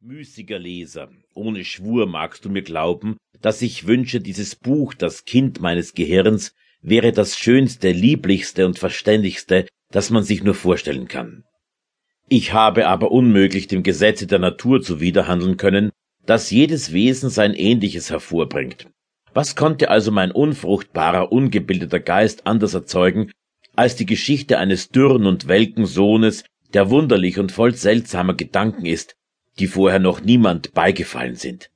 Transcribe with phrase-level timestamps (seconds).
[0.00, 5.60] Müßiger Leser, ohne Schwur magst du mir glauben, dass ich wünsche, dieses Buch, das Kind
[5.60, 11.42] meines Gehirns, wäre das schönste, lieblichste und verständigste, das man sich nur vorstellen kann.
[12.28, 15.90] Ich habe aber unmöglich dem Gesetze der Natur zuwiderhandeln können,
[16.24, 18.86] dass jedes Wesen sein Ähnliches hervorbringt.
[19.34, 23.32] Was konnte also mein unfruchtbarer, ungebildeter Geist anders erzeugen,
[23.74, 29.17] als die Geschichte eines dürren und welken Sohnes, der wunderlich und voll seltsamer Gedanken ist,
[29.58, 31.70] die vorher noch niemand beigefallen sind.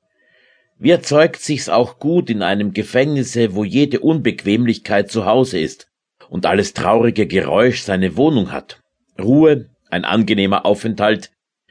[0.79, 5.89] Wie erzeugt sich's auch gut in einem Gefängnisse, wo jede Unbequemlichkeit zu Hause ist
[6.29, 8.81] und alles traurige Geräusch seine Wohnung hat.
[9.21, 11.31] Ruhe, ein angenehmer Aufenthalt,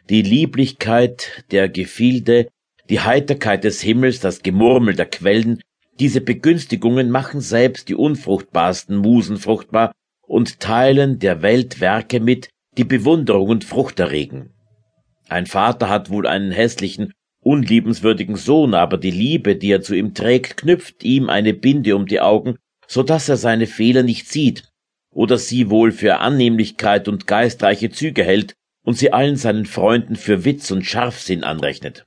[0.09, 2.47] die Lieblichkeit der Gefilde,
[2.89, 5.61] die Heiterkeit des Himmels, das Gemurmel der Quellen,
[5.99, 9.91] diese Begünstigungen machen selbst die unfruchtbarsten Musen fruchtbar
[10.21, 14.53] und teilen der Welt Werke mit, die Bewunderung und Frucht erregen.
[15.31, 20.13] Ein Vater hat wohl einen hässlichen, unliebenswürdigen Sohn, aber die Liebe, die er zu ihm
[20.13, 24.66] trägt, knüpft ihm eine Binde um die Augen, so dass er seine Fehler nicht sieht,
[25.09, 30.44] oder sie wohl für Annehmlichkeit und geistreiche Züge hält und sie allen seinen Freunden für
[30.44, 32.05] Witz und Scharfsinn anrechnet.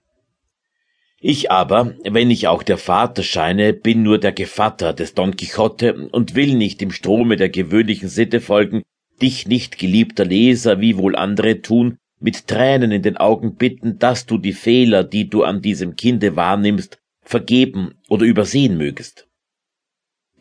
[1.19, 6.09] Ich aber, wenn ich auch der Vater scheine, bin nur der Gevatter des Don Quixote
[6.09, 8.83] und will nicht im Strome der gewöhnlichen Sitte folgen,
[9.23, 14.25] dich nicht, geliebter Leser, wie wohl andere tun, mit Tränen in den Augen bitten, dass
[14.25, 19.29] du die Fehler, die du an diesem Kinde wahrnimmst, vergeben oder übersehen mögest.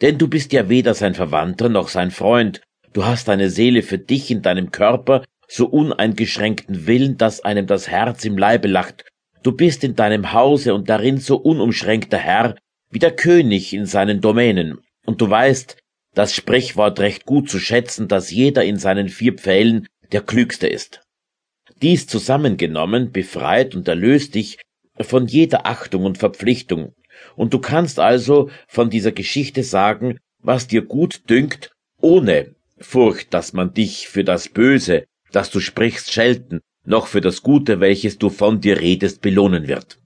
[0.02, 2.62] Denn du bist ja weder sein Verwandter noch sein Freund,
[2.94, 7.90] du hast deine Seele für dich in deinem Körper so uneingeschränkten Willen, dass einem das
[7.90, 9.04] Herz im Leibe lacht,
[9.44, 12.56] du bist in deinem Hause und darin so unumschränkter Herr
[12.92, 15.76] wie der König in seinen Domänen, und du weißt,
[16.14, 21.03] das Sprichwort recht gut zu schätzen, dass jeder in seinen vier Pfählen der Klügste ist.
[21.82, 24.60] Dies zusammengenommen befreit und erlöst dich
[25.00, 26.94] von jeder Achtung und Verpflichtung,
[27.36, 33.54] und du kannst also von dieser Geschichte sagen, was dir gut dünkt, ohne Furcht, dass
[33.54, 38.30] man dich für das Böse, das du sprichst, schelten, noch für das Gute, welches du
[38.30, 40.00] von dir redest, belohnen wird.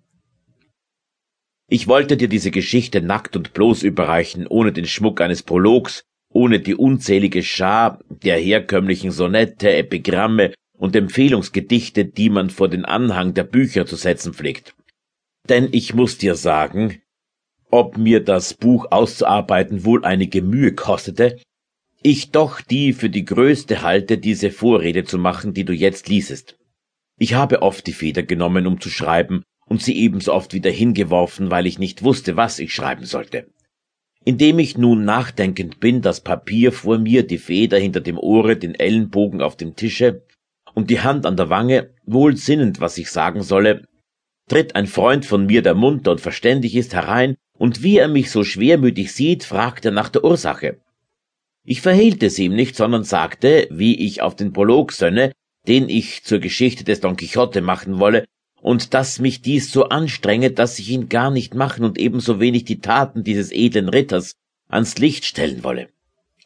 [1.70, 6.60] Ich wollte dir diese Geschichte nackt und bloß überreichen, ohne den Schmuck eines Prologs, ohne
[6.60, 13.44] die unzählige Schar der herkömmlichen Sonette, Epigramme und Empfehlungsgedichte, die man vor den Anhang der
[13.44, 14.76] Bücher zu setzen pflegt.
[15.50, 17.02] Denn ich muss dir sagen,
[17.70, 21.38] ob mir das Buch auszuarbeiten wohl einige Mühe kostete,
[22.04, 26.58] ich doch die für die größte halte, diese Vorrede zu machen, die du jetzt liesest.
[27.18, 31.52] Ich habe oft die Feder genommen, um zu schreiben, und sie ebenso oft wieder hingeworfen,
[31.52, 33.48] weil ich nicht wusste, was ich schreiben sollte.
[34.24, 38.76] Indem ich nun nachdenkend bin, das Papier vor mir, die Feder hinter dem Ohre, den
[38.76, 40.24] Ellenbogen auf dem Tische,
[40.78, 43.88] und die Hand an der Wange, wohl sinnend, was ich sagen solle,
[44.48, 48.30] tritt ein Freund von mir, der munter und verständig ist, herein, und wie er mich
[48.30, 50.78] so schwermütig sieht, fragt er nach der Ursache.
[51.64, 55.32] Ich verhehlte es ihm nicht, sondern sagte, wie ich auf den Prolog sönne,
[55.68, 58.26] den ich zur Geschichte des Don Quixote machen wolle,
[58.62, 62.66] und dass mich dies so anstrenge, dass ich ihn gar nicht machen und ebenso wenig
[62.66, 64.36] die Taten dieses edlen Ritters
[64.68, 65.90] ans Licht stellen wolle.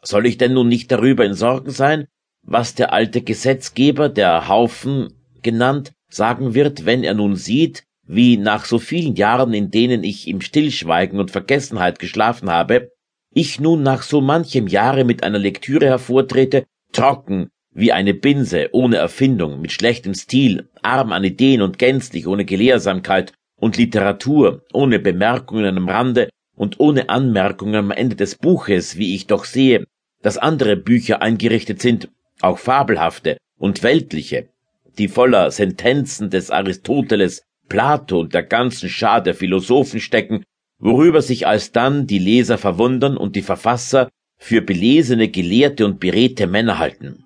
[0.02, 2.08] Soll ich denn nun nicht darüber in Sorgen sein,
[2.44, 8.66] was der alte Gesetzgeber, der Haufen genannt, sagen wird, wenn er nun sieht, wie nach
[8.66, 12.92] so vielen Jahren, in denen ich im Stillschweigen und Vergessenheit geschlafen habe,
[13.34, 18.98] ich nun nach so manchem Jahre mit einer Lektüre hervortrete, trocken, wie eine Binse, ohne
[18.98, 25.78] Erfindung, mit schlechtem Stil, arm an Ideen und gänzlich ohne Gelehrsamkeit und Literatur, ohne Bemerkungen
[25.78, 29.86] am Rande und ohne Anmerkungen am Ende des Buches, wie ich doch sehe,
[30.22, 32.10] dass andere Bücher eingerichtet sind,
[32.44, 34.50] auch fabelhafte und weltliche,
[34.98, 40.44] die voller Sentenzen des Aristoteles, Plato und der ganzen Schar der Philosophen stecken,
[40.80, 46.80] worüber sich alsdann die Leser verwundern und die Verfasser für belesene, gelehrte und beredte Männer
[46.80, 47.26] halten.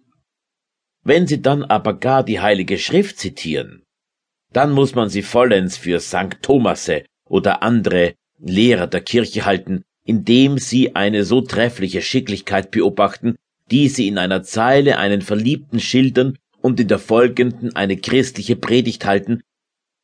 [1.04, 3.84] Wenn sie dann aber gar die Heilige Schrift zitieren,
[4.52, 6.42] dann muss man sie vollends für St.
[6.42, 13.36] Thomasse oder andere Lehrer der Kirche halten, indem sie eine so treffliche Schicklichkeit beobachten,
[13.72, 19.06] die sie in einer Zeile einen Verliebten schildern und in der folgenden eine christliche Predigt
[19.06, 19.42] halten,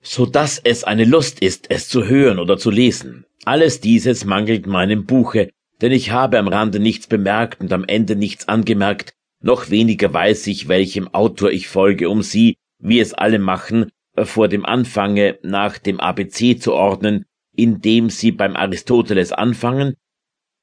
[0.02, 3.26] so dass es eine Lust ist, es zu hören oder zu lesen.
[3.46, 5.50] Alles dieses mangelt meinem Buche,
[5.82, 9.14] denn ich habe am Rande nichts bemerkt und am Ende nichts angemerkt,
[9.44, 14.48] noch weniger weiß ich, welchem Autor ich folge, um sie, wie es alle machen, vor
[14.48, 17.26] dem Anfange nach dem ABC zu ordnen,
[17.56, 19.96] indem sie beim Aristoteles anfangen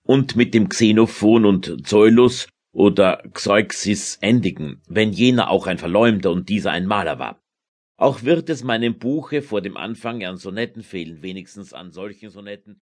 [0.04, 6.48] und mit dem Xenophon und Zoilus oder Xeuxis endigen, wenn jener auch ein Verleumder und
[6.48, 7.42] dieser ein Maler war.
[7.96, 12.80] Auch wird es meinem Buche vor dem Anfang an Sonetten fehlen, wenigstens an solchen Sonetten,